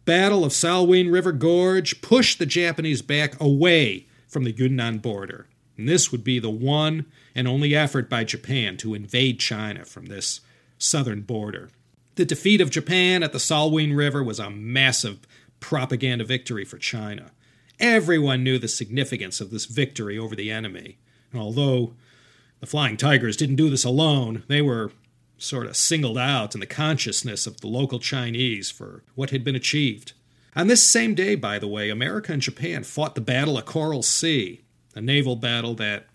[0.04, 5.46] Battle of Salween River Gorge pushed the Japanese back away from the Yunnan border.
[5.76, 10.06] And this would be the one and only effort by Japan to invade China from
[10.06, 10.40] this
[10.78, 11.70] southern border.
[12.16, 15.20] The defeat of Japan at the Salween River was a massive
[15.60, 17.30] propaganda victory for China.
[17.78, 20.96] Everyone knew the significance of this victory over the enemy.
[21.30, 21.94] And although
[22.60, 24.92] the Flying Tigers didn't do this alone, they were
[25.36, 29.56] sort of singled out in the consciousness of the local Chinese for what had been
[29.56, 30.14] achieved.
[30.56, 34.02] On this same day, by the way, America and Japan fought the Battle of Coral
[34.02, 34.62] Sea,
[34.94, 36.06] a naval battle that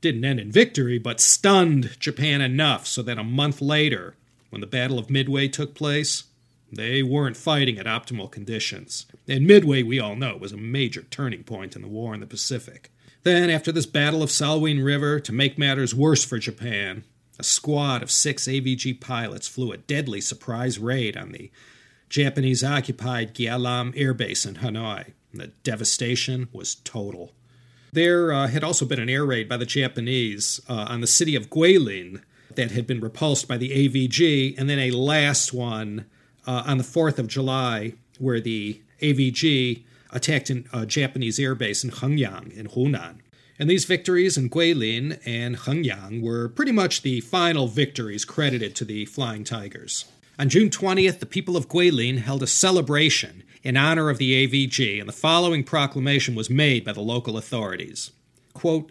[0.00, 4.14] didn't end in victory, but stunned Japan enough so that a month later,
[4.50, 6.24] when the Battle of Midway took place,
[6.70, 9.06] they weren't fighting at optimal conditions.
[9.26, 12.26] And Midway, we all know, was a major turning point in the war in the
[12.26, 12.92] Pacific.
[13.24, 17.02] Then, after this Battle of Salween River, to make matters worse for Japan,
[17.40, 21.50] a squad of six AVG pilots flew a deadly surprise raid on the
[22.14, 25.14] Japanese occupied Gialam Air Base in Hanoi.
[25.32, 27.32] The devastation was total.
[27.92, 31.34] There uh, had also been an air raid by the Japanese uh, on the city
[31.34, 32.22] of Guilin
[32.54, 36.06] that had been repulsed by the AVG, and then a last one
[36.46, 41.90] uh, on the 4th of July where the AVG attacked a Japanese air base in
[41.90, 43.22] Hengyang in Hunan.
[43.58, 48.84] And these victories in Guilin and Hengyang were pretty much the final victories credited to
[48.84, 50.04] the Flying Tigers.
[50.36, 54.98] On June 20th, the people of Guilin held a celebration in honor of the AVG,
[54.98, 58.10] and the following proclamation was made by the local authorities.
[58.52, 58.90] Quote,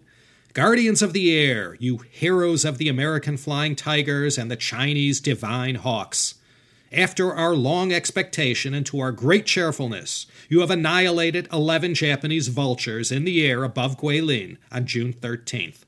[0.54, 5.76] Guardians of the air, you heroes of the American Flying Tigers and the Chinese Divine
[5.76, 6.36] Hawks.
[6.94, 13.12] After our long expectation and to our great cheerfulness, you have annihilated 11 Japanese vultures
[13.12, 15.80] in the air above Guilin on June 13th.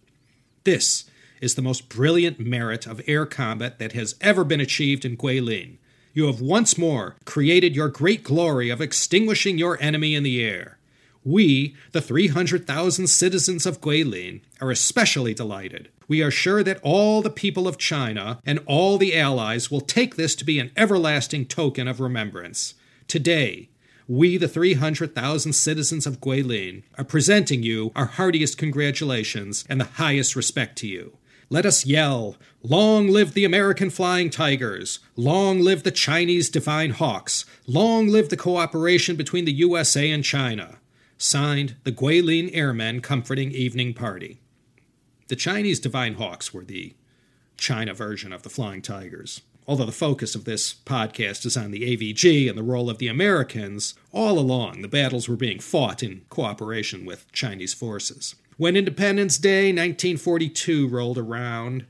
[0.64, 1.06] This
[1.42, 5.78] is the most brilliant merit of air combat that has ever been achieved in Guilin.
[6.14, 10.78] You have once more created your great glory of extinguishing your enemy in the air.
[11.26, 15.90] We, the 300,000 citizens of Guilin, are especially delighted.
[16.08, 20.16] We are sure that all the people of China and all the Allies will take
[20.16, 22.76] this to be an everlasting token of remembrance.
[23.08, 23.70] Today,
[24.08, 30.36] we, the 300,000 citizens of Guilin, are presenting you our heartiest congratulations and the highest
[30.36, 31.18] respect to you.
[31.56, 35.00] Let us yell, Long live the American Flying Tigers!
[35.16, 37.46] Long live the Chinese Divine Hawks!
[37.66, 40.80] Long live the cooperation between the USA and China!
[41.18, 44.42] Signed, the Guilin Airmen Comforting Evening Party.
[45.30, 46.94] The Chinese Divine Hawks were the
[47.56, 49.40] China version of the Flying Tigers.
[49.66, 53.08] Although the focus of this podcast is on the AVG and the role of the
[53.08, 58.36] Americans, all along the battles were being fought in cooperation with Chinese forces.
[58.58, 61.86] When Independence Day 1942 rolled around,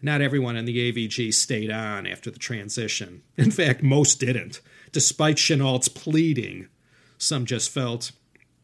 [0.00, 3.22] not everyone in the AVG stayed on after the transition.
[3.36, 6.68] In fact, most didn't, despite Chennault's pleading.
[7.18, 8.12] Some just felt,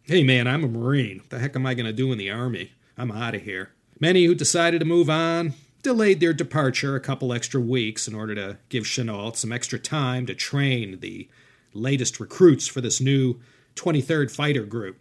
[0.04, 1.18] hey man, I'm a Marine.
[1.18, 2.72] What the heck am I going to do in the Army?
[2.96, 3.72] I'm out of here.
[4.00, 8.34] Many who decided to move on delayed their departure a couple extra weeks in order
[8.34, 11.28] to give Chenault some extra time to train the
[11.74, 13.38] latest recruits for this new
[13.76, 14.98] 23rd Fighter Group.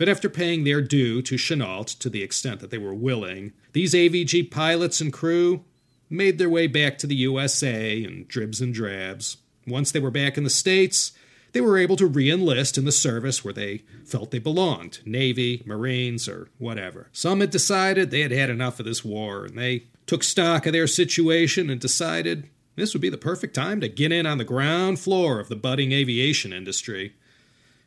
[0.00, 3.92] But after paying their due to Chennault to the extent that they were willing, these
[3.92, 5.66] AVG pilots and crew
[6.08, 9.36] made their way back to the USA in dribs and drabs.
[9.66, 11.12] Once they were back in the States,
[11.52, 15.62] they were able to re enlist in the service where they felt they belonged Navy,
[15.66, 17.10] Marines, or whatever.
[17.12, 20.72] Some had decided they had had enough of this war, and they took stock of
[20.72, 24.44] their situation and decided this would be the perfect time to get in on the
[24.44, 27.16] ground floor of the budding aviation industry.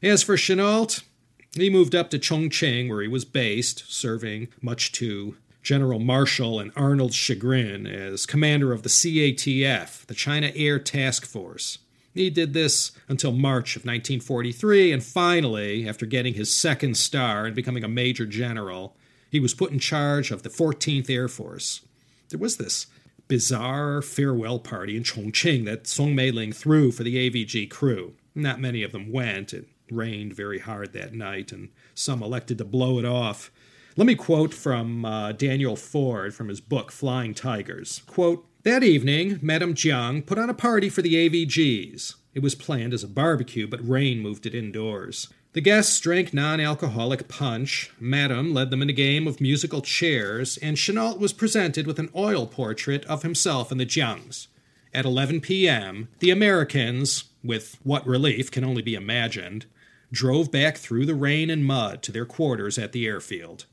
[0.04, 1.02] As for Chennault,
[1.56, 6.72] he moved up to Chongqing, where he was based, serving much to General Marshall and
[6.76, 11.78] Arnold's chagrin as commander of the CATF, the China Air Task Force.
[12.14, 17.56] He did this until March of 1943, and finally, after getting his second star and
[17.56, 18.96] becoming a major general,
[19.32, 21.82] he was put in charge of the 14th Air Force.
[22.30, 22.88] There was this
[23.28, 28.14] bizarre farewell party in Chongqing that Song Meiling threw for the AVG crew.
[28.36, 29.54] Not many of them went.
[29.54, 33.52] It rained very hard that night, and some elected to blow it off.
[33.96, 38.02] Let me quote from uh, Daniel Ford from his book Flying Tigers.
[38.08, 42.16] Quote, that evening, Madame Jiang put on a party for the AVGs.
[42.34, 45.28] It was planned as a barbecue, but rain moved it indoors.
[45.52, 50.58] The guests drank non alcoholic punch, Madame led them in a game of musical chairs,
[50.58, 54.48] and Chennault was presented with an oil portrait of himself and the Jiangs.
[54.94, 59.66] At 11 p.m., the Americans, with what relief can only be imagined,
[60.14, 63.66] drove back through the rain and mud to their quarters at the airfield.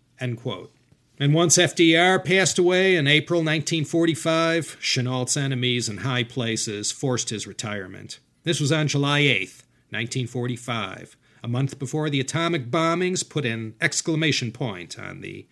[1.21, 7.47] And once FDR passed away in April 1945, Chennault's enemies in high places forced his
[7.47, 8.21] retirement.
[8.43, 9.49] This was on July 8,
[9.91, 15.47] 1945, a month before the atomic bombings put an exclamation point on the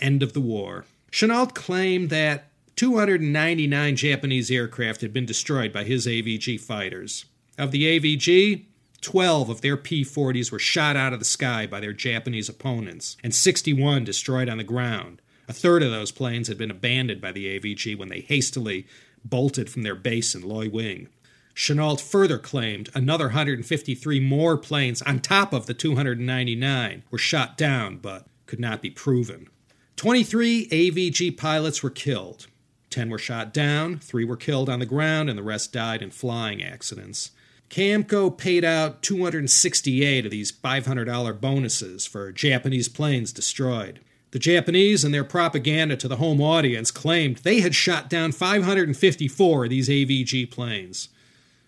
[0.00, 0.84] end of the war.
[1.10, 7.24] Chennault claimed that 299 Japanese aircraft had been destroyed by his AVG fighters.
[7.58, 8.66] Of the AVG,
[9.00, 13.16] 12 of their P 40s were shot out of the sky by their Japanese opponents,
[13.22, 15.22] and 61 destroyed on the ground.
[15.48, 18.86] A third of those planes had been abandoned by the AVG when they hastily
[19.24, 21.08] bolted from their base in Loiwing.
[21.54, 27.96] Chennault further claimed another 153 more planes on top of the 299 were shot down
[27.96, 29.48] but could not be proven.
[29.96, 32.46] 23 AVG pilots were killed.
[32.90, 36.10] 10 were shot down, 3 were killed on the ground, and the rest died in
[36.10, 37.32] flying accidents.
[37.70, 44.00] Camco paid out 268 of these $500 bonuses for Japanese planes destroyed.
[44.30, 49.64] The Japanese, in their propaganda to the home audience, claimed they had shot down 554
[49.64, 51.08] of these AVG planes.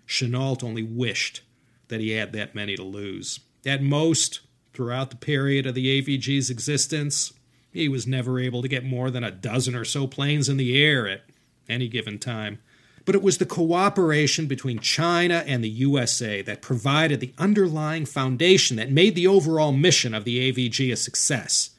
[0.07, 1.42] Chennault only wished
[1.88, 3.40] that he had that many to lose.
[3.64, 4.40] At most,
[4.72, 7.32] throughout the period of the AVG's existence,
[7.72, 10.82] he was never able to get more than a dozen or so planes in the
[10.82, 11.22] air at
[11.68, 12.59] any given time
[13.05, 18.76] but it was the cooperation between China and the USA that provided the underlying foundation
[18.76, 21.70] that made the overall mission of the AVG a success.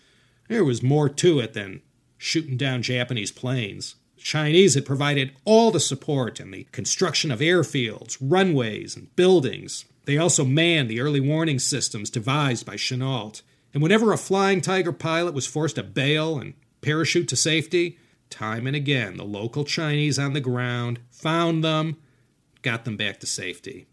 [0.48, 1.82] There was more to it than
[2.18, 3.96] shooting down Japanese planes.
[4.18, 9.86] The Chinese had provided all the support in the construction of airfields, runways, and buildings.
[10.06, 13.42] They also manned the early warning systems devised by Chennault.
[13.74, 17.98] And whenever a Flying Tiger pilot was forced to bail and parachute to safety,
[18.32, 21.98] Time and again, the local Chinese on the ground found them,
[22.64, 23.86] got them back to safety.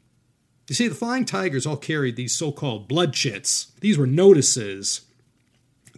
[0.68, 3.72] You see, the Flying Tigers all carried these so called blood chits.
[3.80, 5.02] These were notices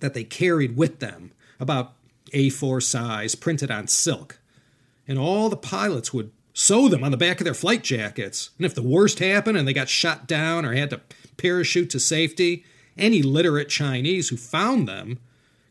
[0.00, 1.92] that they carried with them, about
[2.32, 4.40] A4 size, printed on silk.
[5.06, 8.50] And all the pilots would sew them on the back of their flight jackets.
[8.56, 11.00] And if the worst happened and they got shot down or had to
[11.36, 12.64] parachute to safety,
[12.96, 15.18] any literate Chinese who found them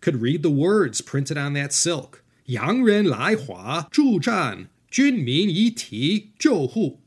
[0.01, 6.99] could read the words printed on that silk 洋人来华助战军民一体救护,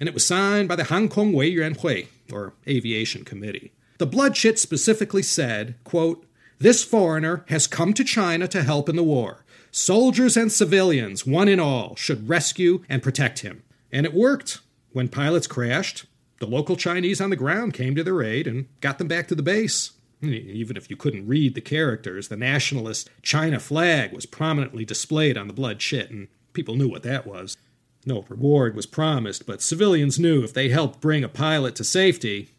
[0.00, 3.70] and it was signed by the Hang Kong Wei Yuan Hui, or Aviation Committee.
[3.98, 6.24] The blood chit specifically said, quote,
[6.58, 9.44] This foreigner has come to China to help in the war.
[9.70, 13.62] Soldiers and civilians, one and all, should rescue and protect him.
[13.92, 14.60] And it worked.
[14.92, 16.06] When pilots crashed,
[16.40, 19.36] the local Chinese on the ground came to their aid and got them back to
[19.36, 19.92] the base.
[20.20, 25.46] Even if you couldn't read the characters, the nationalist China flag was prominently displayed on
[25.46, 27.56] the blood chit, and people knew what that was.
[28.04, 32.50] No reward was promised, but civilians knew if they helped bring a pilot to safety,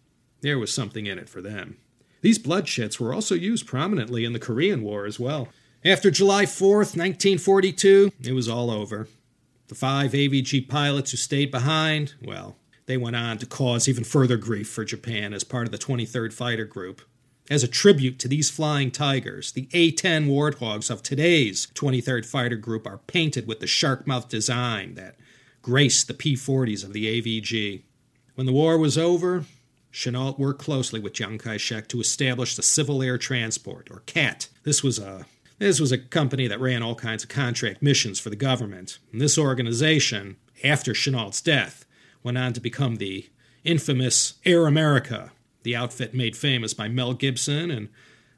[0.41, 1.77] there was something in it for them.
[2.21, 5.49] These blood chits were also used prominently in the Korean War as well.
[5.83, 9.07] After July 4th, 1942, it was all over.
[9.67, 14.35] The five AVG pilots who stayed behind, well, they went on to cause even further
[14.35, 17.01] grief for Japan as part of the 23rd Fighter Group.
[17.49, 22.57] As a tribute to these flying tigers, the A 10 Warthogs of today's 23rd Fighter
[22.57, 25.15] Group are painted with the shark mouth design that
[25.63, 27.81] graced the P 40s of the AVG.
[28.35, 29.45] When the war was over,
[29.91, 34.47] Chennault worked closely with Chiang Kai shek to establish the Civil Air Transport, or CAT.
[34.63, 35.25] This was a
[35.57, 38.99] this was a company that ran all kinds of contract missions for the government.
[39.11, 41.83] And this organization, after Chennault's death,
[42.23, 43.27] went on to become the
[43.65, 45.31] infamous Air America,
[45.63, 47.89] the outfit made famous by Mel Gibson and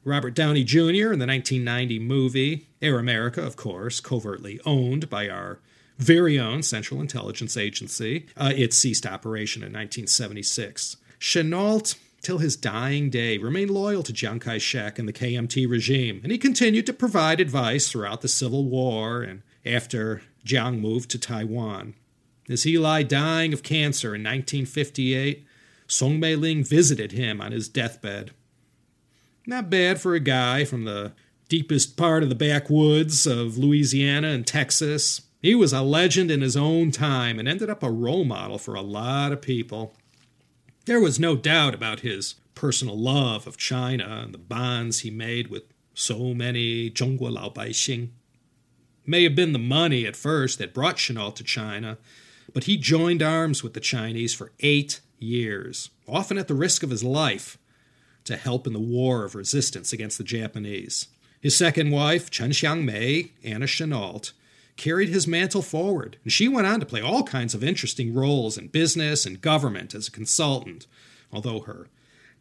[0.04, 1.12] Robert Downey Jr.
[1.12, 5.60] in the 1990 movie Air America, of course, covertly owned by our
[5.98, 8.26] very own Central Intelligence Agency.
[8.36, 10.96] Uh, it ceased operation in 1976.
[11.20, 16.20] Chennault, till his dying day, remained loyal to Chiang Kai shek and the KMT regime,
[16.24, 21.18] and he continued to provide advice throughout the Civil War and after Chiang moved to
[21.18, 21.94] Taiwan.
[22.48, 25.46] As he lay dying of cancer in 1958,
[25.92, 28.30] Song Mei-ling visited him on his deathbed.
[29.46, 31.12] Not bad for a guy from the
[31.50, 35.20] deepest part of the backwoods of Louisiana and Texas.
[35.42, 38.74] He was a legend in his own time and ended up a role model for
[38.74, 39.94] a lot of people.
[40.86, 45.48] There was no doubt about his personal love of China and the bonds he made
[45.48, 48.08] with so many Zhonghua Laobaixing.
[49.04, 51.98] May have been the money at first that brought Chennault to China,
[52.54, 56.90] but he joined arms with the Chinese for eight years, often at the risk of
[56.90, 57.58] his life,
[58.24, 61.08] to help in the war of resistance against the Japanese.
[61.40, 64.32] His second wife, Chen Xiangmei, Anna Chennault,
[64.76, 68.56] carried his mantle forward, and she went on to play all kinds of interesting roles
[68.56, 70.86] in business and government as a consultant.
[71.32, 71.88] Although her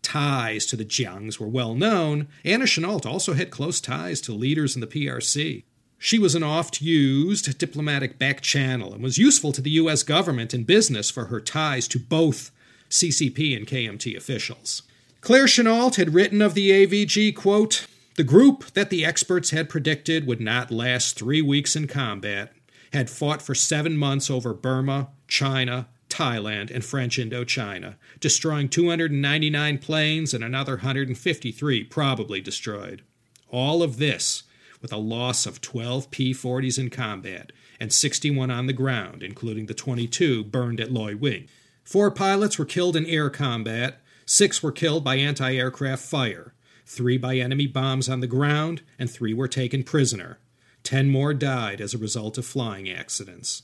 [0.01, 4.75] ties to the Jiangs were well known, Anna Chennault also had close ties to leaders
[4.75, 5.63] in the PRC.
[5.97, 10.01] She was an oft used diplomatic back channel and was useful to the U.S.
[10.01, 12.51] government and business for her ties to both
[12.91, 14.83] CCP and KMT officials.
[15.21, 17.87] Claire Chennault had written of the AVG, quote,
[18.17, 22.53] the group that the experts had predicted would not last three weeks in combat
[22.91, 30.33] had fought for seven months over Burma, China, Thailand, and French Indochina, destroying 299 planes
[30.33, 33.01] and another 153 probably destroyed.
[33.49, 34.43] All of this
[34.81, 39.67] with a loss of 12 P 40s in combat and 61 on the ground, including
[39.67, 41.47] the 22 burned at Loiwing.
[41.91, 46.53] Four pilots were killed in air combat, six were killed by anti aircraft fire,
[46.85, 50.39] three by enemy bombs on the ground, and three were taken prisoner.
[50.83, 53.63] Ten more died as a result of flying accidents.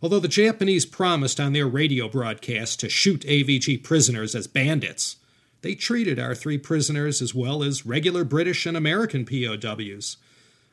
[0.00, 5.16] Although the Japanese promised on their radio broadcast to shoot AVG prisoners as bandits,
[5.60, 10.16] they treated our three prisoners as well as regular British and American POWs.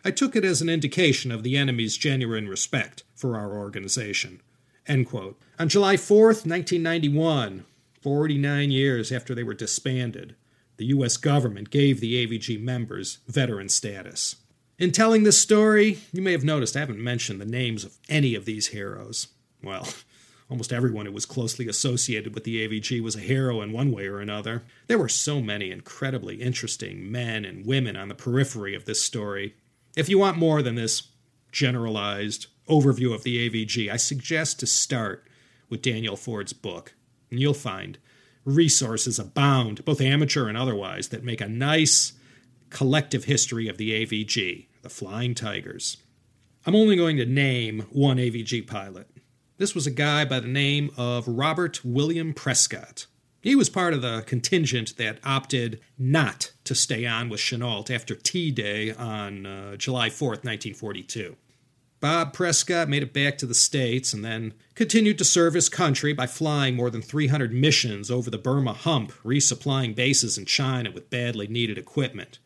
[0.05, 4.39] I took it as an indication of the enemy's genuine respect for our organization.
[5.59, 7.65] On July 4th, 1991,
[8.01, 10.35] 49 years after they were disbanded,
[10.77, 11.17] the U.S.
[11.17, 14.37] government gave the AVG members veteran status.
[14.79, 18.35] In telling this story, you may have noticed I haven't mentioned the names of any
[18.35, 19.27] of these heroes.
[19.63, 19.87] Well,
[20.49, 24.07] almost everyone who was closely associated with the AVG was a hero in one way
[24.07, 24.63] or another.
[24.87, 29.55] There were so many incredibly interesting men and women on the periphery of this story.
[29.95, 31.03] If you want more than this
[31.51, 35.27] generalized overview of the AVG, I suggest to start
[35.69, 36.93] with Daniel Ford's book,
[37.29, 37.97] and you'll find
[38.45, 42.13] resources abound, both amateur and otherwise, that make a nice
[42.69, 45.97] collective history of the AVG, the Flying Tigers.
[46.65, 49.07] I'm only going to name one AVG pilot.
[49.57, 53.05] This was a guy by the name of Robert William Prescott.
[53.41, 58.15] He was part of the contingent that opted not to stay on with Chennault after
[58.15, 61.35] T Day on uh, July 4th, 1942.
[62.03, 66.11] Bob Prescott made it back to the States and then continued to serve his country
[66.11, 71.09] by flying more than 300 missions over the Burma hump, resupplying bases in China with
[71.09, 72.39] badly needed equipment.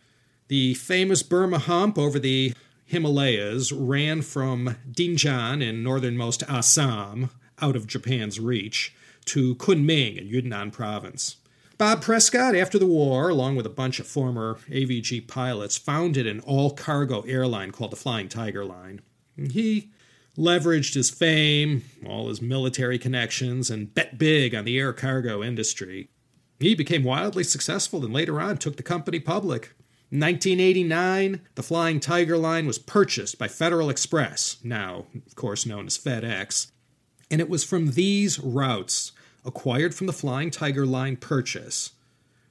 [0.47, 2.53] The famous Burma hump over the
[2.85, 8.93] Himalayas ran from Dinjan in northernmost Assam, out of Japan's reach,
[9.25, 11.37] to Kunming in Yunnan province.
[11.79, 16.41] Bob Prescott, after the war, along with a bunch of former AVG pilots, founded an
[16.41, 19.01] all cargo airline called the Flying Tiger Line.
[19.37, 19.91] He
[20.37, 26.09] leveraged his fame, all his military connections, and bet big on the air cargo industry.
[26.59, 29.73] He became wildly successful and later on took the company public.
[30.09, 35.85] In 1989, the Flying Tiger line was purchased by Federal Express, now, of course, known
[35.85, 36.71] as FedEx,
[37.29, 39.11] and it was from these routes,
[39.43, 41.91] acquired from the Flying Tiger line purchase,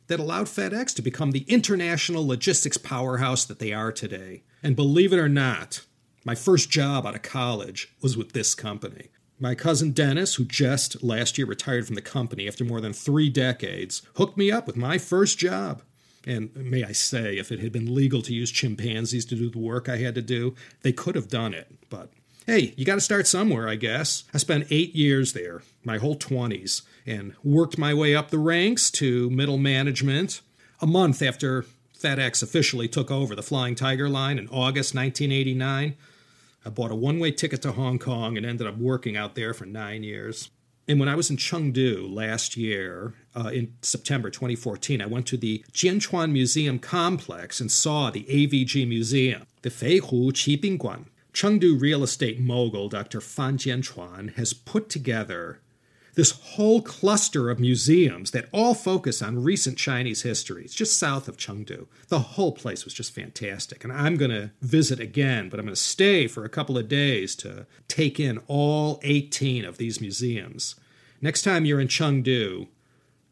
[0.09, 4.43] that allowed FedEx to become the international logistics powerhouse that they are today.
[4.63, 5.85] And believe it or not,
[6.27, 9.11] my first job out of college was with this company.
[9.39, 13.31] My cousin Dennis, who just last year retired from the company after more than three
[13.31, 15.83] decades, hooked me up with my first job.
[16.27, 19.61] And may I say, if it had been legal to use chimpanzees to do the
[19.61, 21.71] work I had to do, they could have done it.
[21.89, 22.11] But
[22.45, 24.25] hey, you got to start somewhere, I guess.
[24.35, 28.91] I spent eight years there, my whole 20s, and worked my way up the ranks
[28.93, 30.41] to middle management.
[30.81, 31.67] A month after
[31.97, 35.95] FedEx officially took over the Flying Tiger line in August 1989,
[36.67, 39.55] I bought a one way ticket to Hong Kong and ended up working out there
[39.55, 40.51] for nine years.
[40.89, 45.37] And when I was in Chengdu last year, uh, in September 2014, I went to
[45.37, 51.07] the Jianchuan Museum complex and saw the AVG Museum, the Feihu Qibingguan.
[51.33, 53.21] Chengdu real estate mogul Dr.
[53.21, 55.61] Fan Jianchuan has put together
[56.17, 60.65] this whole cluster of museums that all focus on recent Chinese history.
[60.65, 61.87] It's just south of Chengdu.
[62.09, 63.85] The whole place was just fantastic.
[63.85, 66.89] And I'm going to visit again, but I'm going to stay for a couple of
[66.89, 70.75] days to take in all 18 of these museums.
[71.21, 72.69] Next time you're in Chengdu,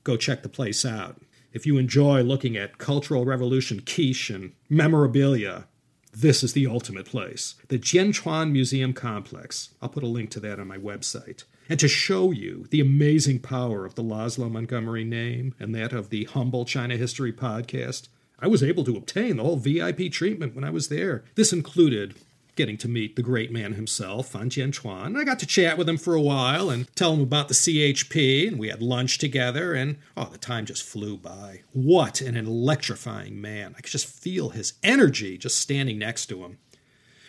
[0.05, 1.22] go check the place out.
[1.55, 5.68] If you enjoy looking at Cultural Revolution quiche and memorabilia,
[6.12, 7.55] this is the ultimate place.
[7.68, 9.70] The Jianchuan Museum Complex.
[9.80, 13.40] I'll put a link to that on my website and to show you the amazing
[13.40, 18.08] power of the Laszlo Montgomery name and that of the Humble China History podcast,
[18.38, 21.24] I was able to obtain the whole VIP treatment when I was there.
[21.34, 22.14] This included
[22.56, 25.18] getting to meet the great man himself, Fan Jianchuan.
[25.18, 28.46] I got to chat with him for a while and tell him about the CHP,
[28.48, 31.62] and we had lunch together, and oh, the time just flew by.
[31.72, 33.74] What an electrifying man.
[33.76, 36.58] I could just feel his energy just standing next to him.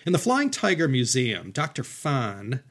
[0.06, 1.84] In the Flying Tiger Museum, Dr.
[1.84, 2.62] Fan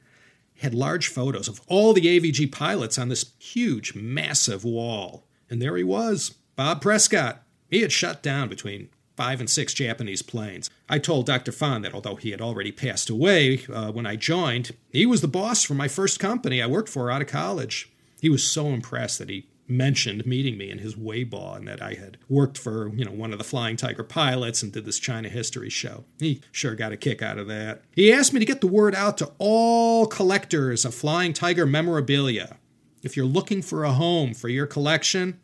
[0.59, 5.25] had large photos of all the AVG pilots on this huge, massive wall.
[5.49, 7.41] And there he was, Bob Prescott.
[7.69, 10.69] He had shut down between five and six Japanese planes.
[10.89, 11.51] I told Dr.
[11.51, 15.27] Fan that although he had already passed away uh, when I joined, he was the
[15.27, 17.89] boss for my first company I worked for out of college.
[18.21, 21.93] He was so impressed that he mentioned meeting me in his Weibo and that I
[21.93, 25.29] had worked for, you know, one of the Flying Tiger pilots and did this China
[25.29, 26.03] history show.
[26.19, 27.81] He sure got a kick out of that.
[27.91, 32.57] He asked me to get the word out to all collectors of Flying Tiger memorabilia.
[33.01, 35.39] If you're looking for a home for your collection,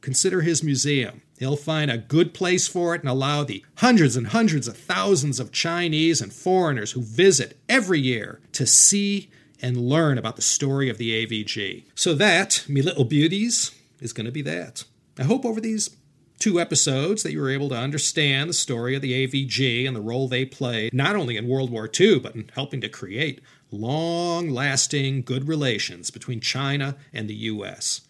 [0.00, 1.22] consider his museum.
[1.38, 5.40] He'll find a good place for it and allow the hundreds and hundreds of thousands
[5.40, 9.28] of Chinese and foreigners who visit every year to see
[9.62, 11.84] and learn about the story of the AVG.
[11.94, 14.84] So, that, me little beauties, is going to be that.
[15.18, 15.96] I hope over these
[16.38, 20.00] two episodes that you were able to understand the story of the AVG and the
[20.00, 23.40] role they played, not only in World War II, but in helping to create
[23.70, 28.00] long lasting good relations between China and the U.S.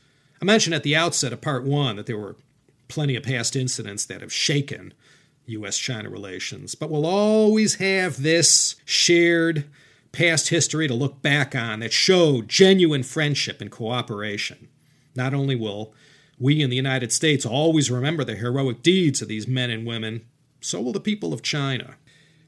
[0.40, 2.36] I mentioned at the outset of part one that there were
[2.88, 4.94] plenty of past incidents that have shaken
[5.46, 5.76] U.S.
[5.76, 9.64] China relations, but we'll always have this shared
[10.12, 14.68] past history to look back on that show genuine friendship and cooperation.
[15.14, 15.94] Not only will
[16.38, 20.26] we in the United States always remember the heroic deeds of these men and women,
[20.60, 21.96] so will the people of China.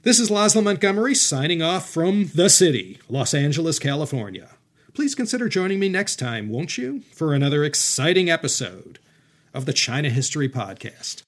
[0.02, 4.50] This is Laszlo Montgomery signing off from the city, Los Angeles, California.
[4.92, 8.98] Please consider joining me next time, won't you, for another exciting episode
[9.54, 11.22] of the China History Podcast.